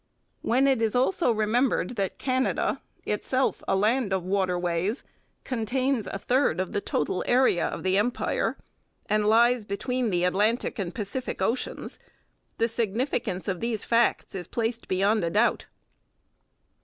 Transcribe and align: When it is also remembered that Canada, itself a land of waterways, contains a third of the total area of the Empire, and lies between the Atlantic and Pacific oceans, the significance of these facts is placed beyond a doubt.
When 0.41 0.67
it 0.67 0.81
is 0.81 0.95
also 0.95 1.31
remembered 1.31 1.91
that 1.91 2.17
Canada, 2.17 2.81
itself 3.05 3.61
a 3.67 3.75
land 3.75 4.11
of 4.11 4.23
waterways, 4.23 5.03
contains 5.43 6.07
a 6.07 6.17
third 6.17 6.59
of 6.59 6.71
the 6.71 6.81
total 6.81 7.23
area 7.27 7.67
of 7.67 7.83
the 7.83 7.99
Empire, 7.99 8.57
and 9.05 9.27
lies 9.27 9.63
between 9.63 10.09
the 10.09 10.23
Atlantic 10.23 10.79
and 10.79 10.95
Pacific 10.95 11.39
oceans, 11.39 11.99
the 12.57 12.67
significance 12.67 13.47
of 13.47 13.59
these 13.59 13.83
facts 13.85 14.33
is 14.33 14.47
placed 14.47 14.87
beyond 14.87 15.23
a 15.23 15.29
doubt. 15.29 15.67